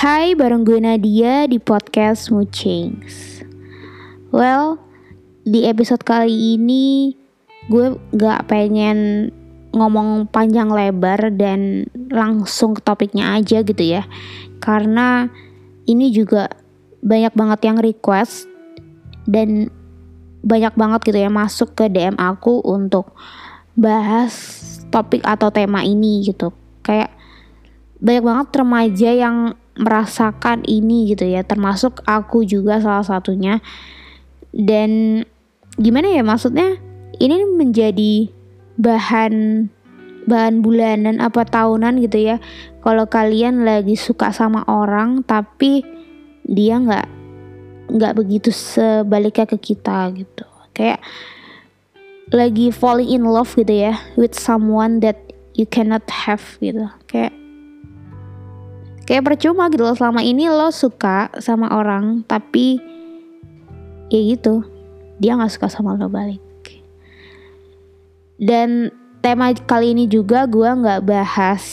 Hai, 0.00 0.32
bareng 0.32 0.64
gue 0.64 0.80
Nadia 0.80 1.44
di 1.44 1.60
podcast 1.60 2.32
Mucings. 2.32 3.44
Well, 4.32 4.80
di 5.44 5.68
episode 5.68 6.08
kali 6.08 6.56
ini 6.56 7.12
gue 7.68 8.00
gak 8.16 8.48
pengen 8.48 9.28
ngomong 9.76 10.24
panjang 10.32 10.72
lebar 10.72 11.28
dan 11.36 11.84
langsung 12.08 12.72
ke 12.72 12.80
topiknya 12.80 13.36
aja 13.36 13.60
gitu 13.60 13.84
ya. 13.84 14.08
Karena 14.56 15.28
ini 15.84 16.08
juga 16.08 16.48
banyak 17.04 17.36
banget 17.36 17.60
yang 17.68 17.76
request 17.84 18.48
dan 19.28 19.68
banyak 20.40 20.72
banget 20.80 21.12
gitu 21.12 21.18
ya 21.20 21.28
masuk 21.28 21.76
ke 21.76 21.92
DM 21.92 22.16
aku 22.16 22.64
untuk 22.64 23.12
bahas 23.76 24.32
topik 24.88 25.20
atau 25.28 25.52
tema 25.52 25.84
ini 25.84 26.24
gitu. 26.24 26.56
Kayak 26.80 27.12
banyak 28.00 28.24
banget 28.24 28.46
remaja 28.64 29.12
yang 29.12 29.60
merasakan 29.80 30.60
ini 30.68 31.16
gitu 31.16 31.24
ya. 31.24 31.40
Termasuk 31.40 32.04
aku 32.04 32.44
juga 32.44 32.78
salah 32.84 33.02
satunya. 33.02 33.64
Dan 34.52 35.24
gimana 35.80 36.12
ya 36.12 36.20
maksudnya 36.20 36.76
ini 37.16 37.48
menjadi 37.48 38.28
bahan 38.76 39.66
bahan 40.28 40.60
bulanan 40.60 41.18
apa 41.24 41.48
tahunan 41.48 41.96
gitu 42.04 42.20
ya. 42.20 42.36
Kalau 42.84 43.08
kalian 43.08 43.64
lagi 43.64 43.96
suka 43.96 44.30
sama 44.30 44.62
orang 44.68 45.24
tapi 45.24 45.82
dia 46.44 46.76
nggak 46.76 47.08
nggak 47.90 48.14
begitu 48.14 48.52
sebaliknya 48.52 49.48
ke 49.48 49.56
kita 49.56 50.12
gitu. 50.12 50.44
Kayak 50.76 51.00
lagi 52.30 52.70
falling 52.70 53.10
in 53.10 53.26
love 53.26 53.50
gitu 53.58 53.90
ya 53.90 53.98
with 54.14 54.36
someone 54.36 55.02
that 55.02 55.18
you 55.56 55.66
cannot 55.66 56.04
have 56.06 56.42
gitu. 56.62 56.86
Kayak 57.10 57.39
kayak 59.10 59.26
percuma 59.26 59.66
gitu 59.74 59.82
loh. 59.82 59.98
Selama 59.98 60.22
ini 60.22 60.46
lo 60.46 60.70
suka 60.70 61.34
sama 61.42 61.74
orang 61.74 62.22
tapi 62.30 62.78
ya 64.06 64.20
gitu. 64.22 64.62
Dia 65.18 65.34
nggak 65.34 65.50
suka 65.50 65.66
sama 65.66 65.98
lo 65.98 66.06
balik. 66.06 66.38
Dan 68.38 68.94
tema 69.18 69.50
kali 69.50 69.98
ini 69.98 70.06
juga 70.06 70.46
gue 70.46 70.64
nggak 70.64 71.02
bahas 71.02 71.66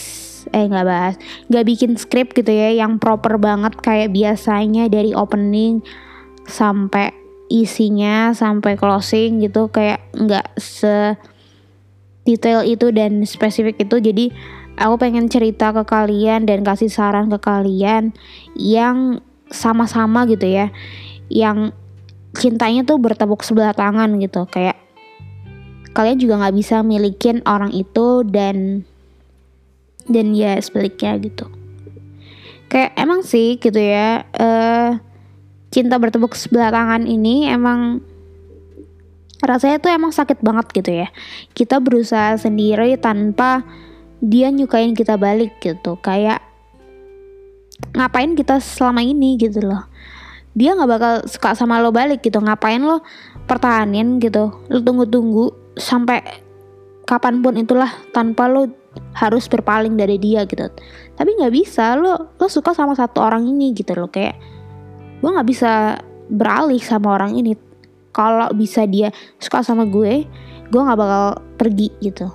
eh 0.56 0.64
nggak 0.64 0.88
bahas 0.88 1.16
nggak 1.52 1.66
bikin 1.68 1.92
skrip 2.00 2.32
gitu 2.32 2.52
ya 2.52 2.72
yang 2.72 3.00
proper 3.00 3.36
banget 3.36 3.76
kayak 3.84 4.16
biasanya 4.16 4.88
dari 4.88 5.12
opening 5.12 5.84
sampai 6.48 7.12
isinya 7.54 8.34
sampai 8.34 8.76
closing 8.82 9.46
gitu. 9.46 9.70
Kayak 9.70 10.02
nggak 10.18 10.58
se 10.58 11.14
detail 12.28 12.66
itu 12.66 12.92
dan 12.92 13.24
spesifik 13.24 13.80
itu. 13.86 14.02
Jadi 14.02 14.26
aku 14.78 14.96
pengen 15.02 15.26
cerita 15.28 15.74
ke 15.74 15.84
kalian 15.84 16.46
dan 16.46 16.62
kasih 16.62 16.88
saran 16.88 17.28
ke 17.34 17.42
kalian 17.42 18.14
yang 18.54 19.20
sama-sama 19.50 20.30
gitu 20.30 20.46
ya. 20.46 20.70
Yang 21.28 21.74
cintanya 22.38 22.86
tuh 22.86 23.02
bertepuk 23.02 23.42
sebelah 23.42 23.74
tangan 23.74 24.22
gitu. 24.22 24.46
Kayak 24.48 24.78
kalian 25.98 26.22
juga 26.22 26.40
nggak 26.46 26.56
bisa 26.56 26.86
milikin 26.86 27.42
orang 27.50 27.74
itu 27.74 28.22
dan 28.30 28.86
dan 30.06 30.38
ya 30.38 30.56
sebaliknya 30.62 31.18
gitu. 31.20 31.50
Kayak 32.70 32.94
emang 33.00 33.26
sih 33.26 33.58
gitu 33.58 33.80
ya 33.80 34.28
uh, 34.38 35.02
cinta 35.74 35.98
bertepuk 35.98 36.38
sebelah 36.38 36.70
tangan 36.70 37.10
ini 37.10 37.50
emang 37.50 38.06
rasanya 39.42 39.78
tuh 39.78 39.92
emang 39.94 40.14
sakit 40.14 40.42
banget 40.46 40.68
gitu 40.74 40.92
ya. 41.06 41.08
Kita 41.58 41.82
berusaha 41.82 42.38
sendiri 42.38 42.98
tanpa 43.02 43.66
dia 44.24 44.50
nyukain 44.50 44.98
kita 44.98 45.16
balik 45.20 45.58
gitu. 45.62 45.98
Kayak 46.02 46.42
ngapain 47.94 48.34
kita 48.34 48.58
selama 48.62 49.06
ini 49.06 49.38
gitu 49.38 49.62
loh. 49.66 49.86
Dia 50.58 50.74
nggak 50.74 50.90
bakal 50.90 51.14
suka 51.30 51.54
sama 51.54 51.78
lo 51.78 51.94
balik 51.94 52.26
gitu. 52.26 52.42
Ngapain 52.42 52.82
lo 52.82 53.06
pertahanin 53.46 54.18
gitu? 54.18 54.54
Lo 54.70 54.78
tunggu-tunggu 54.82 55.78
sampai 55.78 56.26
kapan 57.06 57.40
pun 57.46 57.56
itulah 57.56 57.94
tanpa 58.12 58.50
lo 58.50 58.68
harus 59.14 59.46
berpaling 59.46 59.94
dari 59.94 60.18
dia 60.18 60.44
gitu. 60.50 60.66
Tapi 61.14 61.30
nggak 61.38 61.54
bisa. 61.54 61.94
Lo 61.94 62.34
lo 62.38 62.48
suka 62.50 62.74
sama 62.74 62.98
satu 62.98 63.22
orang 63.22 63.46
ini 63.46 63.74
gitu 63.78 63.94
loh. 63.94 64.10
Kayak 64.10 64.42
gue 65.22 65.30
nggak 65.30 65.50
bisa 65.50 66.02
beralih 66.34 66.82
sama 66.82 67.14
orang 67.14 67.38
ini. 67.38 67.54
Kalau 68.10 68.50
bisa 68.58 68.90
dia 68.90 69.14
suka 69.38 69.62
sama 69.62 69.86
gue 69.86 70.26
gue 70.68 70.82
nggak 70.82 71.00
bakal 71.00 71.40
pergi 71.56 71.94
gitu 72.04 72.28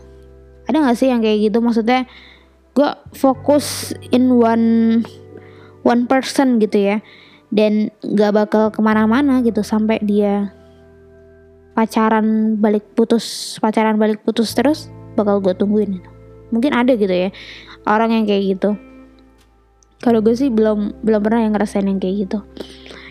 ada 0.72 0.88
nggak 0.88 0.98
sih 0.98 1.12
yang 1.12 1.20
kayak 1.20 1.52
gitu? 1.52 1.60
Maksudnya 1.60 2.08
gue 2.72 2.90
fokus 3.12 3.92
in 4.08 4.32
one 4.32 5.00
one 5.84 6.08
person 6.08 6.56
gitu 6.56 6.96
ya. 6.96 6.96
Dan 7.52 7.92
gak 8.00 8.32
bakal 8.32 8.72
ke 8.72 8.80
mana-mana 8.80 9.44
gitu 9.44 9.60
sampai 9.60 10.00
dia 10.00 10.56
pacaran 11.76 12.56
balik 12.56 12.96
putus 12.96 13.56
pacaran 13.60 14.00
balik 14.00 14.24
putus 14.24 14.56
terus 14.56 14.88
bakal 15.16 15.40
gue 15.40 15.56
tungguin 15.56 16.00
mungkin 16.52 16.72
ada 16.76 16.92
gitu 16.96 17.12
ya 17.12 17.28
orang 17.88 18.12
yang 18.12 18.24
kayak 18.28 18.56
gitu. 18.56 18.76
Kalau 20.02 20.18
gue 20.18 20.34
sih 20.34 20.50
belum 20.50 21.04
belum 21.04 21.20
pernah 21.22 21.46
yang 21.46 21.54
ngerasain 21.54 21.86
yang 21.86 22.02
kayak 22.02 22.26
gitu. 22.26 22.38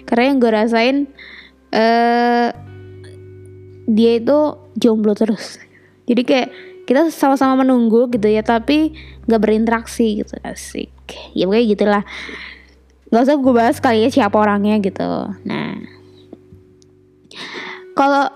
Karena 0.03 0.23
yang 0.31 0.37
gue 0.43 0.51
rasain 0.51 0.97
eh 1.71 1.79
uh, 1.79 2.49
dia 3.87 4.19
itu 4.19 4.37
jomblo 4.75 5.15
terus. 5.15 5.59
Jadi 6.07 6.21
kayak 6.27 6.49
kita 6.87 7.09
sama-sama 7.13 7.61
menunggu 7.61 8.09
gitu 8.11 8.27
ya 8.27 8.41
tapi 8.41 8.95
nggak 9.29 9.41
berinteraksi 9.41 10.23
gitu 10.23 10.35
asik. 10.41 10.91
Ya 11.35 11.45
pokoknya 11.45 11.65
gitulah. 11.67 12.03
Nggak 13.11 13.23
usah 13.27 13.35
gue 13.37 13.53
bahas 13.53 13.77
kali 13.83 14.07
ya 14.07 14.09
siapa 14.09 14.35
orangnya 14.39 14.79
gitu. 14.79 15.09
Nah 15.45 15.77
kalau 17.93 18.31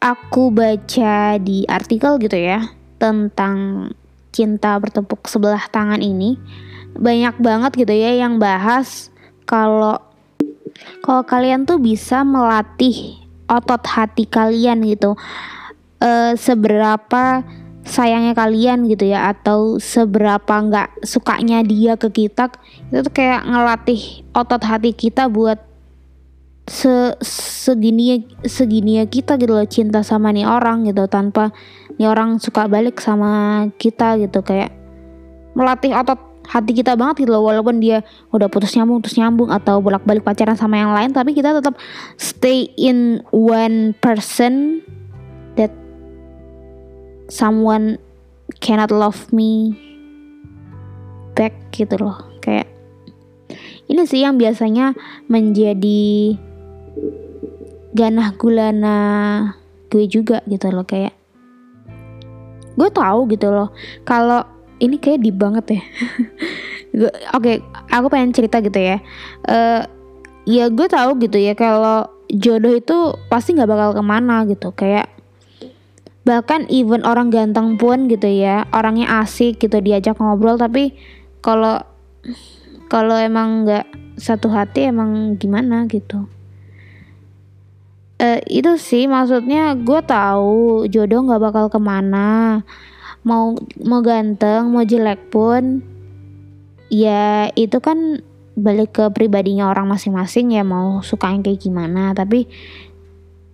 aku 0.00 0.54
baca 0.54 1.36
di 1.36 1.68
artikel 1.68 2.16
gitu 2.22 2.38
ya 2.38 2.72
tentang 2.96 3.90
cinta 4.30 4.78
bertepuk 4.78 5.26
sebelah 5.26 5.66
tangan 5.68 6.00
ini 6.00 6.38
banyak 6.94 7.36
banget 7.42 7.86
gitu 7.86 7.94
ya 7.94 8.16
yang 8.16 8.38
bahas 8.40 9.10
kalau 9.44 9.98
kalau 11.02 11.22
kalian 11.26 11.66
tuh 11.66 11.82
bisa 11.82 12.22
melatih 12.22 13.18
otot 13.50 13.82
hati 13.82 14.24
kalian 14.30 14.86
gitu. 14.86 15.18
E, 16.00 16.38
seberapa 16.38 17.42
sayangnya 17.84 18.36
kalian 18.36 18.86
gitu 18.86 19.08
ya 19.08 19.32
atau 19.32 19.80
seberapa 19.80 20.52
nggak 20.52 21.04
sukanya 21.04 21.64
dia 21.64 21.96
ke 21.96 22.12
kita 22.12 22.52
itu 22.92 23.00
tuh 23.00 23.12
kayak 23.12 23.48
ngelatih 23.48 24.24
otot 24.36 24.60
hati 24.60 24.92
kita 24.92 25.32
buat 25.32 25.58
se 26.70 27.18
segini 27.24 28.30
segini 28.46 29.02
kita 29.08 29.34
gitu 29.40 29.56
loh 29.56 29.66
cinta 29.66 30.06
sama 30.06 30.30
nih 30.30 30.46
orang 30.46 30.86
gitu 30.86 31.08
tanpa 31.10 31.50
nih 31.98 32.06
orang 32.06 32.38
suka 32.38 32.70
balik 32.70 33.00
sama 33.02 33.66
kita 33.80 34.20
gitu 34.22 34.44
kayak 34.44 34.70
melatih 35.56 35.90
otot 35.96 36.20
hati 36.46 36.74
kita 36.74 36.94
banget 36.94 37.26
gitu 37.26 37.34
loh 37.34 37.46
walaupun 37.46 37.82
dia 37.82 38.06
udah 38.30 38.46
putus 38.46 38.74
nyambung 38.78 39.02
terus 39.02 39.18
nyambung 39.18 39.50
atau 39.50 39.82
bolak 39.82 40.06
balik 40.06 40.22
pacaran 40.22 40.54
sama 40.54 40.78
yang 40.78 40.94
lain 40.94 41.10
tapi 41.10 41.34
kita 41.34 41.54
tetap 41.54 41.74
stay 42.18 42.70
in 42.78 43.18
one 43.34 43.94
person 43.98 44.82
someone 47.30 47.96
cannot 48.58 48.90
love 48.90 49.30
me 49.30 49.78
back 51.38 51.54
gitu 51.72 51.94
loh. 51.96 52.18
Kayak 52.42 52.66
ini 53.86 54.02
sih 54.04 54.26
yang 54.26 54.36
biasanya 54.36 54.92
menjadi 55.30 56.36
ganah 57.94 58.34
gulana 58.34 58.98
gue 59.90 60.04
juga 60.10 60.42
gitu 60.50 60.68
loh 60.74 60.84
kayak. 60.84 61.14
Gue 62.74 62.90
tahu 62.90 63.30
gitu 63.30 63.50
loh 63.50 63.70
kalau 64.02 64.42
ini 64.82 64.98
kayak 64.98 65.22
di 65.22 65.30
banget 65.30 65.78
ya. 65.78 65.82
Oke 66.90 67.14
okay, 67.38 67.56
aku 67.94 68.10
pengen 68.10 68.34
cerita 68.34 68.58
gitu 68.58 68.78
ya. 68.78 68.98
Uh, 69.46 69.86
ya 70.48 70.66
gue 70.66 70.86
tahu 70.90 71.18
gitu 71.22 71.38
ya 71.38 71.54
kalau 71.54 72.10
jodoh 72.30 72.74
itu 72.74 73.14
pasti 73.30 73.54
nggak 73.54 73.70
bakal 73.70 73.90
ke 73.94 74.02
mana 74.02 74.42
gitu. 74.46 74.74
Kayak 74.74 75.19
bahkan 76.20 76.68
even 76.68 77.00
orang 77.08 77.32
ganteng 77.32 77.80
pun 77.80 78.04
gitu 78.06 78.28
ya 78.28 78.68
orangnya 78.76 79.24
asik 79.24 79.56
gitu 79.56 79.80
diajak 79.80 80.20
ngobrol 80.20 80.60
tapi 80.60 80.92
kalau 81.40 81.80
kalau 82.90 83.16
emang 83.16 83.64
nggak 83.64 83.86
satu 84.20 84.52
hati 84.52 84.90
emang 84.90 85.40
gimana 85.40 85.88
gitu. 85.88 86.28
Uh, 88.20 88.36
itu 88.52 88.76
sih 88.76 89.08
maksudnya 89.08 89.72
gue 89.72 90.00
tahu 90.04 90.84
jodoh 90.92 91.24
nggak 91.24 91.40
bakal 91.40 91.66
ke 91.72 91.80
mana. 91.80 92.60
Mau 93.24 93.56
mau 93.80 94.00
ganteng 94.04 94.68
mau 94.68 94.84
jelek 94.84 95.32
pun 95.32 95.80
ya 96.92 97.48
itu 97.56 97.80
kan 97.80 98.20
balik 98.58 98.92
ke 98.92 99.04
pribadinya 99.14 99.72
orang 99.72 99.88
masing-masing 99.88 100.52
ya 100.52 100.66
mau 100.66 101.00
suka 101.00 101.32
yang 101.32 101.40
kayak 101.40 101.64
gimana. 101.64 102.12
Tapi 102.12 102.44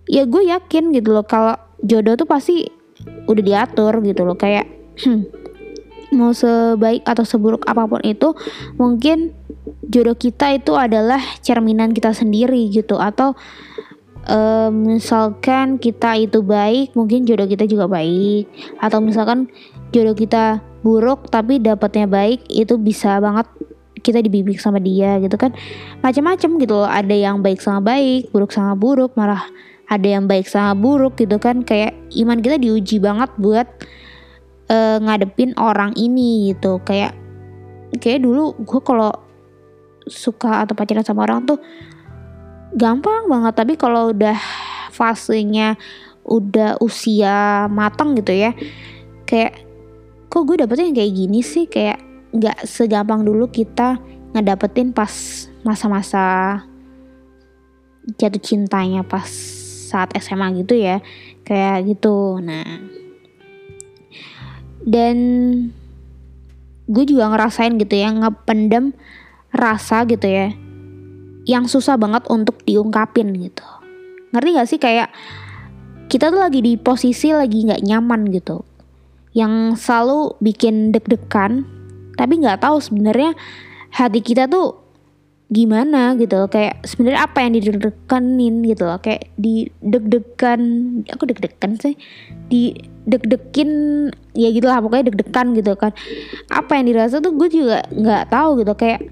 ya 0.09 0.27
gue 0.27 0.51
yakin 0.51 0.91
gitu 0.91 1.15
loh 1.15 1.23
kalau 1.23 1.55
jodoh 1.83 2.17
tuh 2.17 2.27
pasti 2.29 2.67
udah 3.29 3.43
diatur 3.43 3.93
gitu 4.01 4.21
loh. 4.25 4.37
Kayak 4.37 4.69
hmm, 5.03 5.21
mau 6.15 6.31
sebaik 6.31 7.03
atau 7.03 7.23
seburuk 7.27 7.67
apa 7.67 7.83
pun 7.85 8.01
itu 8.05 8.33
mungkin 8.79 9.35
jodoh 9.85 10.15
kita 10.15 10.55
itu 10.55 10.73
adalah 10.73 11.19
cerminan 11.43 11.91
kita 11.91 12.13
sendiri 12.13 12.69
gitu. 12.71 12.97
Atau 12.97 13.37
uh, 14.27 14.69
misalkan 14.71 15.77
kita 15.77 16.17
itu 16.17 16.43
baik 16.43 16.93
mungkin 16.93 17.25
jodoh 17.27 17.47
kita 17.49 17.65
juga 17.65 17.85
baik. 17.89 18.47
Atau 18.79 19.03
misalkan 19.03 19.51
jodoh 19.91 20.15
kita 20.15 20.61
buruk 20.85 21.27
tapi 21.27 21.59
dapatnya 21.59 22.07
baik 22.07 22.47
itu 22.47 22.77
bisa 22.79 23.19
banget 23.19 23.49
kita 24.07 24.23
dibimbing 24.23 24.55
sama 24.55 24.79
dia 24.79 25.19
gitu 25.19 25.35
kan. 25.35 25.51
Macam-macam 25.99 26.49
gitu 26.63 26.73
loh. 26.79 26.87
Ada 26.87 27.11
yang 27.11 27.43
baik 27.43 27.59
sama 27.59 27.83
baik 27.83 28.31
buruk 28.31 28.55
sama 28.55 28.79
buruk. 28.79 29.11
Malah 29.19 29.43
ada 29.91 30.07
yang 30.07 30.23
baik 30.31 30.47
sama 30.47 30.71
buruk 30.79 31.19
gitu 31.19 31.35
kan. 31.35 31.67
Kayak 31.67 31.99
iman 32.15 32.39
kita 32.39 32.55
diuji 32.55 33.03
banget 33.03 33.27
buat 33.35 33.67
uh, 34.71 34.97
ngadepin 35.03 35.51
orang 35.59 35.91
ini 35.99 36.55
gitu. 36.55 36.79
Kayak 36.87 37.11
kayak 37.99 38.23
dulu 38.23 38.55
gue 38.63 38.79
kalau 38.79 39.11
suka 40.07 40.63
atau 40.63 40.71
pacaran 40.71 41.03
sama 41.03 41.27
orang 41.27 41.43
tuh 41.43 41.59
gampang 42.79 43.27
banget. 43.27 43.53
Tapi 43.59 43.75
kalau 43.75 44.15
udah 44.15 44.39
fasenya 44.95 45.75
udah 46.27 46.79
usia 46.83 47.71
matang 47.71 48.11
gitu 48.19 48.35
ya 48.35 48.51
kayak 49.23 49.63
kok 50.27 50.43
gue 50.47 50.55
dapetnya 50.59 50.91
yang 50.91 50.97
kayak 50.97 51.13
gini 51.13 51.39
sih? 51.43 51.65
Kayak 51.67 52.06
nggak 52.37 52.65
segampang 52.65 53.25
dulu 53.25 53.49
kita 53.49 53.97
ngedapetin 54.31 54.93
pas 54.93 55.09
masa-masa 55.65 56.61
jatuh 58.15 58.39
cintanya 58.39 59.03
pas 59.03 59.27
saat 59.87 60.15
SMA 60.19 60.63
gitu 60.63 60.77
ya. 60.77 61.03
Kayak 61.43 61.95
gitu. 61.95 62.39
Nah. 62.43 62.83
Dan 64.87 65.17
gue 66.87 67.03
juga 67.03 67.27
ngerasain 67.27 67.75
gitu 67.75 67.99
ya 67.99 68.15
ngependem 68.15 68.95
rasa 69.51 70.07
gitu 70.07 70.23
ya 70.23 70.55
yang 71.47 71.67
susah 71.67 71.95
banget 71.95 72.27
untuk 72.27 72.59
diungkapin 72.67 73.31
gitu. 73.39 73.63
Ngerti 74.35 74.49
gak 74.55 74.67
sih? 74.67 74.79
Kayak 74.79 75.09
kita 76.11 76.31
tuh 76.31 76.39
lagi 76.43 76.59
di 76.59 76.75
posisi 76.75 77.31
lagi 77.31 77.63
nggak 77.63 77.83
nyaman 77.87 78.27
gitu. 78.31 78.67
Yang 79.31 79.79
selalu 79.79 80.35
bikin 80.43 80.91
deg-degan 80.91 81.63
tapi 82.17 82.41
nggak 82.41 82.65
tahu 82.65 82.81
sebenarnya 82.81 83.37
hati 83.93 84.19
kita 84.25 84.49
tuh 84.49 84.87
gimana 85.47 86.15
gitu 86.19 86.35
loh. 86.43 86.49
Kayak 86.51 86.83
sebenarnya 86.83 87.21
apa 87.23 87.37
yang 87.43 87.51
dideg-deganin 87.55 88.55
gitu 88.67 88.83
loh. 88.83 88.99
Kayak 88.99 89.31
di 89.39 89.71
deg-degan 89.79 90.61
aku 91.07 91.23
deg-degan 91.31 91.79
sih. 91.79 91.95
Di 92.51 92.75
deg-dekin 93.07 93.69
ya 94.35 94.51
gitulah 94.51 94.83
pokoknya 94.83 95.11
deg-degan 95.11 95.55
gitu 95.55 95.73
kan. 95.79 95.95
Apa 96.51 96.79
yang 96.79 96.91
dirasa 96.91 97.23
tuh 97.23 97.31
gue 97.35 97.47
juga 97.47 97.87
nggak 97.87 98.23
tahu 98.31 98.49
gitu. 98.63 98.73
Kayak 98.75 99.07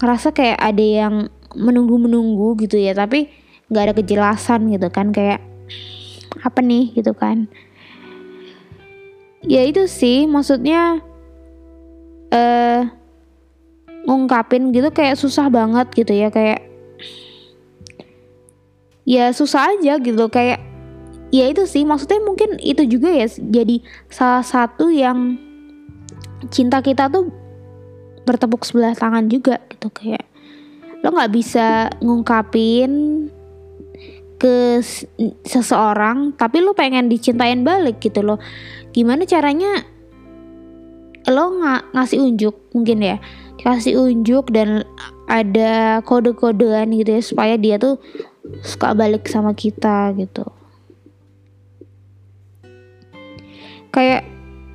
ngerasa 0.00 0.28
kayak 0.32 0.58
ada 0.58 0.84
yang 0.84 1.14
menunggu-menunggu 1.52 2.56
gitu 2.64 2.80
ya. 2.80 2.96
Tapi 2.96 3.28
nggak 3.68 3.82
ada 3.84 3.94
kejelasan 3.94 4.72
gitu 4.72 4.88
kan. 4.88 5.12
Kayak 5.12 5.44
apa 6.40 6.64
nih 6.64 6.96
gitu 6.96 7.12
kan. 7.12 7.44
Ya 9.44 9.60
itu 9.68 9.84
sih 9.84 10.24
maksudnya 10.24 11.04
uh, 12.34 12.90
ngungkapin 14.04 14.74
gitu 14.74 14.90
kayak 14.90 15.16
susah 15.16 15.46
banget 15.48 15.86
gitu 15.94 16.12
ya 16.12 16.28
kayak 16.28 16.60
ya 19.06 19.30
susah 19.30 19.72
aja 19.72 19.96
gitu 20.02 20.26
kayak 20.28 20.60
ya 21.30 21.48
itu 21.48 21.64
sih 21.64 21.86
maksudnya 21.86 22.20
mungkin 22.20 22.58
itu 22.60 22.84
juga 22.84 23.08
ya 23.14 23.30
jadi 23.30 23.80
salah 24.10 24.44
satu 24.44 24.90
yang 24.92 25.38
cinta 26.52 26.84
kita 26.84 27.08
tuh 27.08 27.32
bertepuk 28.28 28.64
sebelah 28.64 28.92
tangan 28.96 29.28
juga 29.28 29.60
gitu 29.72 29.88
kayak 29.92 30.24
lo 31.04 31.12
nggak 31.12 31.32
bisa 31.32 31.92
ngungkapin 32.00 32.92
ke 34.40 34.80
seseorang 35.44 36.36
tapi 36.36 36.60
lo 36.60 36.76
pengen 36.76 37.08
dicintain 37.08 37.64
balik 37.64 38.00
gitu 38.02 38.20
loh. 38.20 38.36
Gimana 38.92 39.24
caranya 39.24 39.84
lo 41.28 41.44
nggak 41.60 41.96
ngasih 41.96 42.18
unjuk 42.20 42.56
mungkin 42.76 42.98
ya. 43.00 43.16
Kasih 43.64 43.96
unjuk 43.96 44.52
dan 44.52 44.84
ada 45.24 46.04
kode-kodean 46.04 46.92
gitu 46.92 47.16
ya 47.16 47.22
supaya 47.24 47.54
dia 47.56 47.80
tuh 47.80 47.96
suka 48.60 48.92
balik 48.92 49.24
sama 49.24 49.56
kita 49.56 50.12
gitu. 50.20 50.44
Kayak 53.88 54.28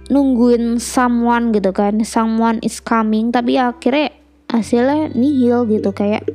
nungguin 0.10 0.82
someone 0.82 1.54
gitu 1.54 1.70
kan 1.70 2.02
someone 2.02 2.58
is 2.66 2.82
coming 2.82 3.30
tapi 3.30 3.62
akhirnya 3.62 4.10
hasilnya 4.50 5.14
nihil 5.14 5.70
gitu 5.70 5.94
kayak 5.94 6.26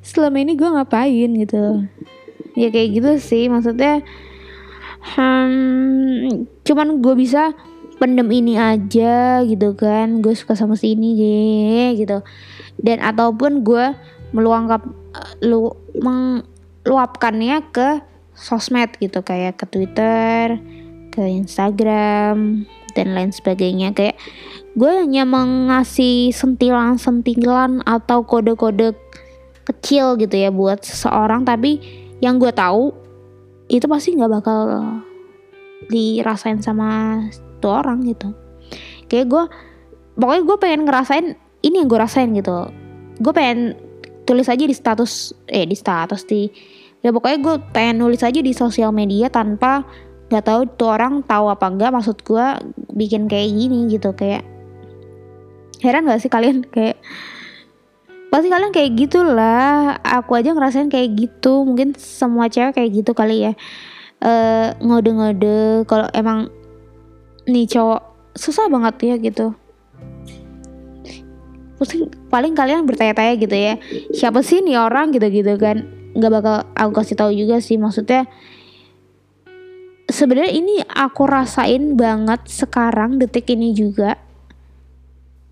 selama 0.00 0.40
ini 0.40 0.56
gue 0.56 0.64
ngapain 0.64 1.30
gitu. 1.44 1.84
Ya 2.56 2.72
kayak 2.72 2.88
gitu 2.96 3.10
sih 3.20 3.52
maksudnya 3.52 4.00
hmm, 5.12 6.48
cuman 6.64 7.04
gue 7.04 7.14
bisa 7.20 7.52
pendem 8.04 8.28
ini 8.28 8.60
aja 8.60 9.40
gitu 9.48 9.72
kan. 9.72 10.20
Gue 10.20 10.36
suka 10.36 10.52
sama 10.52 10.76
si 10.76 10.92
ini 10.92 11.16
deh 11.16 12.04
gitu. 12.04 12.20
Dan 12.76 13.00
ataupun 13.00 13.64
gue 13.64 13.96
meluangkan 14.36 14.84
lu 15.40 15.72
meluapkannya 15.96 17.64
ke 17.72 18.04
sosmed 18.36 18.92
gitu. 19.00 19.24
Kayak 19.24 19.56
ke 19.56 19.64
Twitter 19.72 20.60
ke 21.08 21.24
Instagram 21.24 22.68
dan 22.92 23.06
lain 23.16 23.32
sebagainya. 23.32 23.96
Kayak 23.96 24.20
gue 24.76 24.92
hanya 25.00 25.24
mengasih 25.24 26.28
sentilan-sentilan 26.36 27.88
atau 27.88 28.28
kode-kode 28.28 28.92
kecil 29.64 30.20
gitu 30.20 30.36
ya 30.36 30.52
buat 30.52 30.84
seseorang. 30.84 31.48
Tapi 31.48 31.80
yang 32.20 32.36
gue 32.36 32.52
tahu 32.52 32.92
itu 33.72 33.88
pasti 33.88 34.12
nggak 34.12 34.32
bakal 34.44 34.60
dirasain 35.88 36.60
sama 36.60 37.20
tuh 37.64 37.72
orang 37.72 38.04
gitu. 38.04 38.36
Kayak 39.08 39.26
gue 39.32 39.44
pokoknya 40.20 40.42
gue 40.44 40.56
pengen 40.60 40.80
ngerasain 40.84 41.26
ini 41.64 41.74
yang 41.80 41.88
gue 41.88 42.00
rasain 42.00 42.28
gitu. 42.36 42.68
Gue 43.24 43.32
pengen 43.32 43.80
tulis 44.28 44.48
aja 44.52 44.60
di 44.60 44.76
status 44.76 45.32
eh 45.48 45.64
di 45.64 45.76
status 45.76 46.28
di 46.28 46.52
ya 47.00 47.12
pokoknya 47.12 47.38
gue 47.40 47.54
pengen 47.72 48.04
nulis 48.04 48.20
aja 48.20 48.40
di 48.40 48.52
sosial 48.52 48.92
media 48.92 49.32
tanpa 49.32 49.84
nggak 50.28 50.44
tahu 50.44 50.60
tuh 50.76 50.88
orang 50.92 51.20
tahu 51.24 51.52
apa 51.52 51.68
enggak 51.68 51.92
maksud 51.92 52.20
gue 52.24 52.46
bikin 52.96 53.28
kayak 53.28 53.52
gini 53.52 53.92
gitu 53.92 54.16
kayak 54.16 54.44
heran 55.84 56.08
gak 56.08 56.24
sih 56.24 56.32
kalian? 56.32 56.64
Kayak 56.64 56.96
pasti 58.32 58.48
kalian 58.48 58.72
kayak 58.72 58.96
gitulah. 58.96 60.00
Aku 60.00 60.40
aja 60.40 60.56
ngerasain 60.56 60.88
kayak 60.88 61.12
gitu. 61.12 61.68
Mungkin 61.68 61.92
semua 62.00 62.48
cewek 62.48 62.80
kayak 62.80 62.90
gitu 63.04 63.12
kali 63.12 63.50
ya. 63.50 63.52
Uh, 64.24 64.72
ngode-ngode. 64.80 65.84
Kalau 65.84 66.08
emang 66.16 66.48
nih 67.44 67.66
cowok 67.68 68.00
susah 68.34 68.66
banget 68.66 68.94
ya 69.04 69.14
gitu. 69.20 69.54
Pasti 71.78 72.06
paling 72.30 72.54
kalian 72.56 72.86
bertanya-tanya 72.86 73.34
gitu 73.38 73.56
ya 73.56 73.74
siapa 74.14 74.40
sih 74.40 74.62
nih 74.64 74.78
orang? 74.80 75.12
gitu-gitu 75.14 75.54
kan. 75.60 75.86
Nggak 76.14 76.32
bakal 76.40 76.56
aku 76.78 76.90
kasih 77.02 77.16
tahu 77.18 77.30
juga 77.34 77.58
sih 77.58 77.76
maksudnya 77.76 78.30
sebenarnya 80.06 80.52
ini 80.54 80.84
aku 80.86 81.26
rasain 81.26 81.98
banget 81.98 82.46
sekarang 82.46 83.18
detik 83.18 83.50
ini 83.52 83.74
juga. 83.74 84.18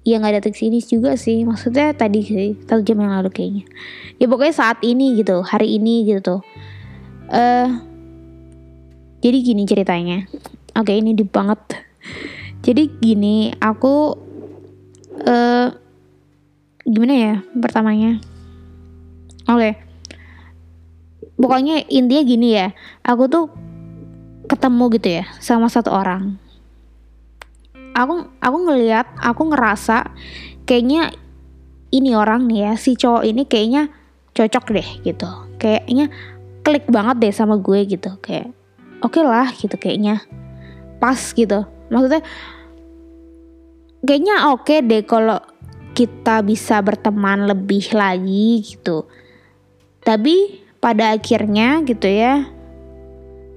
Ya 0.03 0.19
nggak 0.19 0.43
detik 0.43 0.59
sini 0.59 0.83
juga 0.83 1.15
sih 1.15 1.47
maksudnya 1.47 1.95
tadi 1.95 2.27
sih 2.27 2.59
satu 2.67 2.83
jam 2.83 2.99
yang 2.99 3.15
lalu 3.15 3.31
kayaknya. 3.31 3.65
Ya 4.19 4.27
pokoknya 4.27 4.55
saat 4.55 4.79
ini 4.83 5.19
gitu 5.19 5.43
hari 5.47 5.79
ini 5.79 6.07
gitu 6.07 6.21
tuh. 6.23 6.41
Uh, 7.33 7.71
jadi 9.23 9.39
gini 9.41 9.63
ceritanya 9.65 10.27
oke 10.77 10.93
ini 10.93 11.17
deep 11.17 11.33
banget. 11.33 11.61
Jadi 12.63 12.89
gini 13.03 13.51
aku 13.59 14.15
uh, 15.27 15.69
gimana 16.87 17.15
ya 17.15 17.35
pertamanya? 17.59 18.19
Oke. 19.51 19.59
Okay. 19.59 19.75
pokoknya 21.43 21.83
intinya 21.91 22.23
gini 22.23 22.49
ya 22.55 22.71
aku 23.03 23.27
tuh 23.27 23.51
ketemu 24.47 24.85
gitu 24.95 25.09
ya 25.23 25.25
sama 25.43 25.67
satu 25.67 25.91
orang. 25.91 26.39
Aku 27.99 28.31
aku 28.39 28.57
ngelihat 28.71 29.11
aku 29.19 29.51
ngerasa 29.51 30.15
kayaknya 30.65 31.11
ini 31.91 32.15
orang 32.15 32.47
nih 32.47 32.71
ya 32.71 32.73
si 32.79 32.95
cowok 32.95 33.27
ini 33.27 33.43
kayaknya 33.45 33.91
cocok 34.33 34.65
deh 34.71 34.89
gitu. 35.03 35.29
Kayaknya 35.59 36.15
klik 36.63 36.87
banget 36.87 37.17
deh 37.19 37.35
sama 37.35 37.59
gue 37.59 37.83
gitu 37.91 38.17
kayak 38.23 38.55
oke 39.03 39.19
okay 39.19 39.23
lah 39.27 39.51
gitu 39.51 39.75
kayaknya 39.75 40.23
pas 41.03 41.19
gitu. 41.19 41.67
Maksudnya 41.91 42.23
kayaknya 44.07 44.55
oke 44.55 44.71
okay 44.71 44.79
deh 44.87 45.03
kalau 45.03 45.43
kita 45.99 46.47
bisa 46.47 46.79
berteman 46.79 47.51
lebih 47.51 47.91
lagi 47.91 48.63
gitu. 48.63 49.11
Tapi 50.07 50.63
pada 50.79 51.19
akhirnya 51.19 51.83
gitu 51.83 52.07
ya 52.07 52.47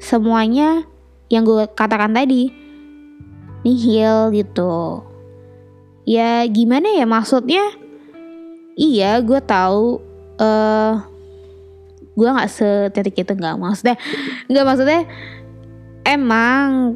semuanya 0.01 0.85
yang 1.29 1.45
gue 1.45 1.69
katakan 1.77 2.17
tadi 2.17 2.49
nihil 3.61 4.33
gitu. 4.33 5.05
Ya 6.05 6.45
gimana 6.49 6.97
ya 6.97 7.05
maksudnya? 7.05 7.61
Iya 8.75 9.21
gue 9.21 9.39
tahu 9.45 10.01
uh, 10.41 10.93
gue 12.15 12.29
nggak 12.31 12.51
setetik 12.51 13.23
itu 13.27 13.33
nggak 13.35 13.59
maksudnya 13.59 13.95
nggak 14.47 14.65
maksudnya 14.67 15.01
emang 16.07 16.95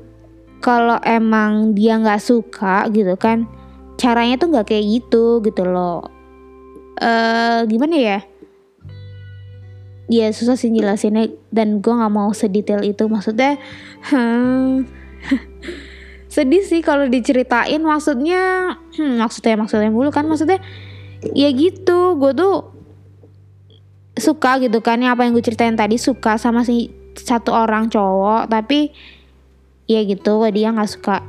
kalau 0.60 1.00
emang 1.04 1.72
dia 1.74 1.96
nggak 1.96 2.20
suka 2.20 2.88
gitu 2.92 3.16
kan 3.16 3.48
caranya 4.00 4.40
tuh 4.40 4.48
nggak 4.56 4.72
kayak 4.72 4.86
gitu 4.88 5.44
gitu 5.44 5.68
loh. 5.68 6.08
Eh 6.96 7.06
uh, 7.06 7.60
gimana 7.68 8.00
ya? 8.00 8.20
Ya 10.10 10.32
susah 10.34 10.58
sih 10.58 10.72
jelasinnya 10.74 11.30
dan 11.52 11.84
gue 11.84 11.94
nggak 11.94 12.14
mau 12.16 12.32
sedetail 12.32 12.82
itu. 12.82 13.06
Maksudnya 13.12 13.60
hmm, 14.10 14.88
sedih 16.34 16.64
sih 16.64 16.80
kalau 16.80 17.06
diceritain. 17.12 17.84
Maksudnya 17.84 18.74
hmm, 18.96 19.20
maksudnya 19.20 19.60
maksudnya 19.60 19.92
mulu 19.92 20.10
kan. 20.10 20.26
Maksudnya 20.26 20.64
ya 21.36 21.52
gitu. 21.52 22.16
Gue 22.18 22.32
tuh 22.34 22.72
suka 24.18 24.58
gitu 24.64 24.80
kan. 24.80 25.04
Ya 25.04 25.14
apa 25.14 25.28
yang 25.28 25.36
gue 25.36 25.46
ceritain 25.46 25.76
tadi 25.76 26.00
suka 26.00 26.40
sama 26.40 26.64
si 26.66 26.90
satu 27.20 27.54
orang 27.54 27.92
cowok. 27.92 28.50
Tapi 28.50 28.90
ya 29.90 30.06
gitu 30.06 30.46
dia 30.54 30.70
nggak 30.70 30.92
suka 30.94 31.26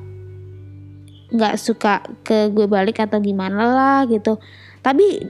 nggak 1.30 1.54
suka 1.56 2.04
ke 2.26 2.50
gue 2.50 2.66
balik 2.66 2.98
atau 2.98 3.22
gimana 3.22 3.70
lah 3.70 3.98
gitu. 4.10 4.42
Tapi 4.82 5.22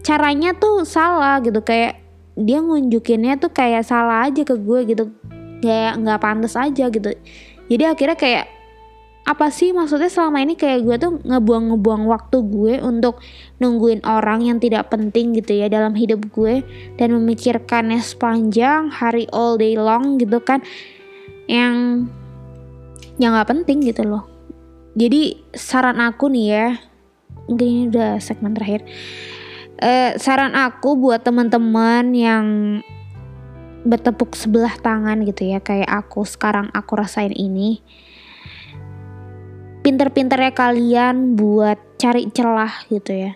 caranya 0.00 0.54
tuh 0.56 0.86
salah 0.86 1.42
gitu 1.42 1.60
kayak 1.60 2.00
dia 2.38 2.62
ngunjukinnya 2.62 3.36
tuh 3.36 3.52
kayak 3.52 3.84
salah 3.84 4.30
aja 4.30 4.46
ke 4.46 4.54
gue 4.56 4.80
gitu 4.88 5.10
kayak 5.60 6.00
nggak 6.00 6.22
pantas 6.22 6.54
aja 6.54 6.88
gitu. 6.88 7.10
Jadi 7.70 7.84
akhirnya 7.84 8.16
kayak 8.16 8.46
apa 9.20 9.52
sih 9.52 9.70
maksudnya 9.76 10.08
selama 10.08 10.40
ini 10.40 10.56
kayak 10.56 10.80
gue 10.86 10.96
tuh 10.96 11.12
ngebuang-ngebuang 11.22 12.08
waktu 12.08 12.40
gue 12.40 12.74
untuk 12.80 13.20
nungguin 13.60 14.00
orang 14.08 14.48
yang 14.48 14.58
tidak 14.58 14.88
penting 14.88 15.36
gitu 15.36 15.60
ya 15.60 15.68
dalam 15.68 15.92
hidup 15.92 16.24
gue 16.32 16.64
dan 16.96 17.12
memikirkannya 17.12 18.00
sepanjang 18.00 18.88
hari 18.88 19.28
all 19.34 19.60
day 19.60 19.76
long 19.76 20.16
gitu 20.16 20.40
kan. 20.40 20.64
Yang 21.50 22.06
yang 23.20 23.36
nggak 23.36 23.52
penting 23.52 23.84
gitu 23.84 24.02
loh. 24.08 24.24
Jadi 24.96 25.38
saran 25.52 26.00
aku 26.00 26.32
nih 26.32 26.46
ya 26.48 26.66
mungkin 27.46 27.66
ini 27.68 27.82
udah 27.92 28.18
segmen 28.18 28.56
terakhir. 28.56 28.82
Uh, 29.80 30.16
saran 30.16 30.56
aku 30.56 30.96
buat 30.96 31.20
teman-teman 31.24 32.12
yang 32.16 32.46
bertepuk 33.80 34.36
sebelah 34.36 34.76
tangan 34.76 35.24
gitu 35.24 35.56
ya 35.56 35.58
kayak 35.60 35.88
aku 35.88 36.24
sekarang 36.24 36.72
aku 36.72 36.96
rasain 36.96 37.32
ini. 37.36 37.84
Pinter-pinternya 39.80 40.52
kalian 40.52 41.36
buat 41.36 41.80
cari 41.96 42.28
celah 42.28 42.84
gitu 42.92 43.12
ya. 43.28 43.32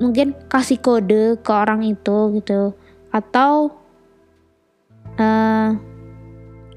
Mungkin 0.00 0.36
kasih 0.48 0.80
kode 0.80 1.40
ke 1.40 1.50
orang 1.52 1.84
itu 1.84 2.36
gitu. 2.40 2.72
Atau 3.12 3.76
uh, 5.20 5.76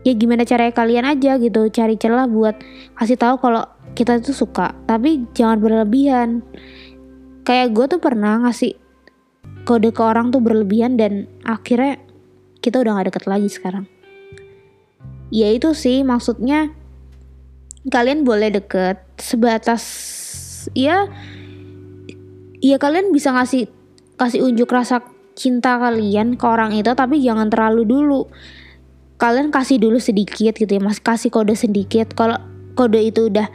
ya 0.09 0.13
gimana 0.17 0.43
caranya 0.43 0.73
kalian 0.73 1.05
aja 1.05 1.37
gitu. 1.37 1.69
Cari 1.69 1.95
celah 1.95 2.25
buat 2.25 2.57
kasih 2.97 3.17
tahu 3.21 3.37
kalau 3.37 3.63
kita 3.93 4.17
tuh 4.19 4.33
suka 4.33 4.73
tapi 4.89 5.29
jangan 5.37 5.61
berlebihan. 5.61 6.41
Kayak 7.45 7.77
gue 7.77 7.85
tuh 7.97 8.01
pernah 8.01 8.41
ngasih 8.45 8.73
kode 9.63 9.93
ke 9.93 10.01
orang 10.01 10.33
tuh 10.33 10.41
berlebihan 10.41 10.97
dan 10.97 11.29
akhirnya 11.45 12.01
kita 12.59 12.81
udah 12.81 12.99
gak 12.99 13.13
deket 13.13 13.25
lagi 13.29 13.49
sekarang. 13.49 13.85
Ya 15.29 15.53
itu 15.53 15.77
sih 15.77 16.01
maksudnya 16.01 16.73
kalian 17.87 18.27
boleh 18.27 18.51
deket 18.51 18.99
sebatas 19.15 19.83
ya 20.75 21.07
ya 22.59 22.75
kalian 22.75 23.15
bisa 23.15 23.31
ngasih 23.31 23.71
kasih 24.19 24.43
unjuk 24.43 24.67
rasa 24.67 24.99
cinta 25.39 25.79
kalian 25.79 26.35
ke 26.35 26.43
orang 26.43 26.75
itu 26.75 26.91
tapi 26.91 27.23
jangan 27.23 27.47
terlalu 27.47 27.87
dulu 27.87 28.21
kalian 29.19 29.51
kasih 29.51 29.77
dulu 29.83 29.99
sedikit 29.99 30.55
gitu 30.55 30.71
ya 30.71 30.81
mas. 30.81 31.03
Kasih 31.03 31.29
kode 31.29 31.53
sedikit. 31.53 32.15
Kalau 32.15 32.39
kode 32.73 33.03
itu 33.03 33.27
udah 33.27 33.51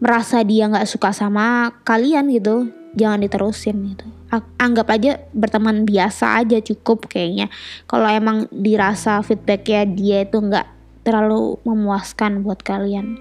merasa 0.00 0.40
dia 0.40 0.66
nggak 0.66 0.88
suka 0.88 1.12
sama 1.12 1.76
kalian 1.84 2.32
gitu 2.32 2.72
jangan 2.96 3.20
diterusin 3.20 3.94
gitu. 3.94 4.08
Anggap 4.58 4.90
aja 4.90 5.22
berteman 5.30 5.86
biasa 5.86 6.40
aja 6.42 6.58
cukup 6.58 7.06
kayaknya. 7.06 7.52
Kalau 7.86 8.08
emang 8.08 8.50
dirasa 8.50 9.20
feedbacknya 9.20 9.86
dia 9.86 10.18
itu 10.26 10.40
nggak 10.40 10.66
terlalu 11.04 11.60
memuaskan 11.62 12.40
buat 12.40 12.64
kalian. 12.64 13.20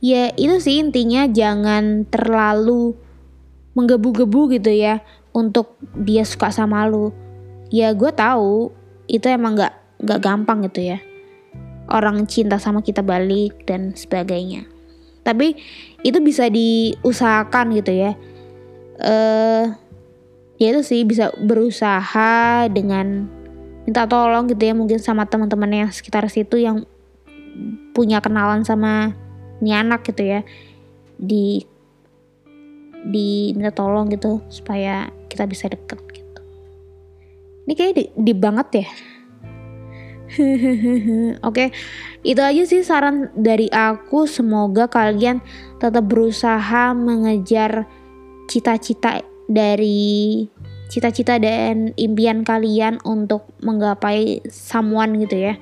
Ya 0.00 0.32
itu 0.34 0.56
sih 0.58 0.80
intinya 0.80 1.28
jangan 1.28 2.08
terlalu 2.08 2.96
menggebu-gebu 3.76 4.56
gitu 4.56 4.72
ya 4.72 5.04
untuk 5.36 5.76
dia 5.92 6.24
suka 6.24 6.48
sama 6.48 6.88
lu. 6.88 7.12
Ya 7.68 7.92
gue 7.92 8.10
tahu 8.10 8.72
itu 9.06 9.26
emang 9.28 9.60
nggak 9.60 9.83
nggak 10.04 10.20
gampang 10.20 10.68
gitu 10.68 10.94
ya. 10.94 10.98
Orang 11.88 12.24
cinta 12.28 12.56
sama 12.60 12.80
kita 12.80 13.00
balik 13.04 13.64
dan 13.68 13.92
sebagainya. 13.92 14.64
Tapi 15.24 15.56
itu 16.04 16.18
bisa 16.20 16.48
diusahakan 16.52 17.76
gitu 17.80 17.92
ya. 17.92 18.12
Eh 19.00 19.08
uh, 19.08 19.64
ya 20.60 20.66
itu 20.70 20.80
sih 20.84 21.00
bisa 21.02 21.32
berusaha 21.34 22.68
dengan 22.70 23.26
minta 23.84 24.08
tolong 24.08 24.48
gitu 24.48 24.62
ya 24.64 24.72
mungkin 24.76 24.96
sama 24.96 25.28
teman-teman 25.28 25.84
yang 25.84 25.90
sekitar 25.92 26.24
situ 26.30 26.56
yang 26.56 26.88
punya 27.92 28.22
kenalan 28.24 28.64
sama 28.64 29.12
ini 29.60 29.72
anak 29.72 30.04
gitu 30.08 30.24
ya. 30.24 30.40
Di 31.16 31.64
di 33.04 33.52
minta 33.52 33.72
tolong 33.72 34.08
gitu 34.08 34.40
supaya 34.48 35.12
kita 35.28 35.44
bisa 35.44 35.68
deket 35.68 36.00
gitu. 36.12 36.40
Ini 37.64 37.72
kayak 37.76 37.94
di, 37.96 38.04
di 38.12 38.32
banget 38.36 38.68
ya 38.84 38.88
Oke, 41.48 41.70
itu 42.26 42.40
aja 42.42 42.62
sih 42.66 42.82
saran 42.82 43.30
dari 43.34 43.70
aku. 43.70 44.26
Semoga 44.26 44.90
kalian 44.90 45.38
tetap 45.78 46.04
berusaha 46.06 46.92
mengejar 46.94 47.86
cita-cita 48.50 49.22
dari 49.48 50.44
cita-cita 50.90 51.40
dan 51.40 51.90
impian 51.98 52.46
kalian 52.46 53.00
untuk 53.02 53.48
menggapai 53.62 54.44
someone 54.50 55.18
gitu 55.22 55.52
ya. 55.52 55.54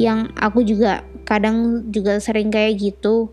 Yang 0.00 0.34
aku 0.38 0.60
juga 0.66 1.06
kadang 1.22 1.88
juga 1.90 2.18
sering 2.18 2.50
kayak 2.50 2.80
gitu. 2.80 3.30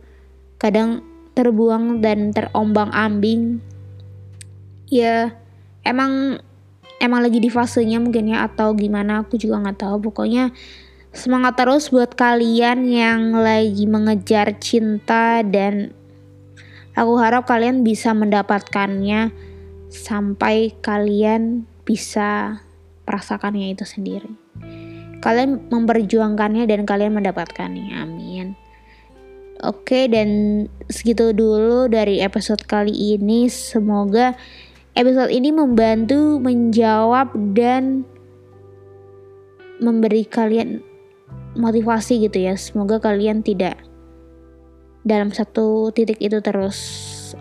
Kadang 0.61 1.01
terbuang 1.33 2.03
dan 2.05 2.29
terombang 2.35 2.93
ambing. 2.93 3.63
Ya 4.91 5.33
emang 5.81 6.43
emang 7.01 7.25
lagi 7.25 7.41
di 7.41 7.49
fasenya 7.49 7.97
mungkin 7.97 8.29
ya 8.29 8.45
atau 8.45 8.77
gimana 8.77 9.25
aku 9.25 9.41
juga 9.41 9.57
nggak 9.57 9.81
tahu 9.81 9.97
pokoknya 10.13 10.53
semangat 11.11 11.59
terus 11.59 11.89
buat 11.89 12.13
kalian 12.13 12.87
yang 12.87 13.35
lagi 13.35 13.89
mengejar 13.89 14.55
cinta 14.61 15.41
dan 15.41 15.91
aku 16.93 17.17
harap 17.19 17.49
kalian 17.49 17.81
bisa 17.81 18.13
mendapatkannya 18.13 19.33
sampai 19.91 20.71
kalian 20.79 21.67
bisa 21.83 22.61
merasakannya 23.09 23.73
itu 23.75 23.83
sendiri 23.83 24.31
kalian 25.21 25.69
memperjuangkannya 25.69 26.65
dan 26.65 26.83
kalian 26.83 27.13
mendapatkannya. 27.13 27.93
Amin. 27.93 28.57
Oke, 29.61 30.09
dan 30.09 30.65
segitu 30.89 31.37
dulu 31.37 31.85
dari 31.85 32.17
episode 32.25 32.65
kali 32.65 32.91
ini. 33.13 33.45
Semoga 33.45 34.33
episode 34.95 35.31
ini 35.31 35.49
membantu 35.53 36.37
menjawab 36.41 37.31
dan 37.55 38.03
memberi 39.81 40.27
kalian 40.27 40.83
motivasi 41.57 42.27
gitu 42.29 42.37
ya. 42.37 42.55
Semoga 42.55 43.01
kalian 43.01 43.41
tidak 43.41 43.79
dalam 45.01 45.33
satu 45.33 45.89
titik 45.91 46.21
itu 46.21 46.37
terus. 46.39 46.77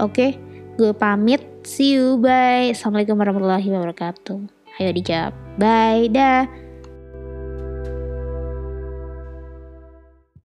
Oke, 0.00 0.36
gue 0.80 0.92
pamit. 0.96 1.44
See 1.60 2.00
you, 2.00 2.16
bye. 2.16 2.72
Assalamualaikum 2.72 3.20
warahmatullahi 3.20 3.68
wabarakatuh. 3.68 4.40
Ayo 4.80 4.90
dijawab. 4.96 5.36
Bye, 5.60 6.08
dah. 6.08 6.69